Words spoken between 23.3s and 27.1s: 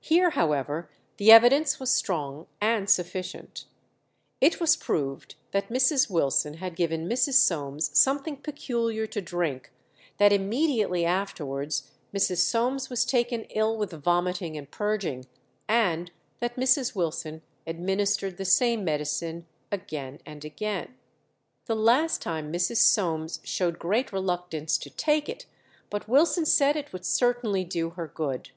showed great reluctance to take it, but Wilson said it would